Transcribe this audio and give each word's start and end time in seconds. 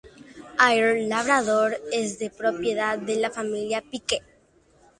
Air 0.59 0.99
Labrador 1.07 1.75
es 1.91 2.17
de 2.17 2.31
propiedad 2.31 2.97
de 2.97 3.17
la 3.17 3.29
Familia 3.29 3.83
Pike. 3.83 4.23